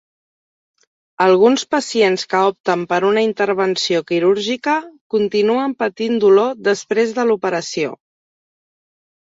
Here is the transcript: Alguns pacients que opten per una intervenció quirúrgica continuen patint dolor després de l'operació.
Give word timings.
Alguns 1.25 1.65
pacients 1.73 2.23
que 2.31 2.39
opten 2.53 2.85
per 2.95 2.99
una 3.11 3.23
intervenció 3.27 4.01
quirúrgica 4.13 4.75
continuen 5.17 5.77
patint 5.85 6.19
dolor 6.25 6.59
després 6.73 7.17
de 7.21 7.29
l'operació. 7.31 7.95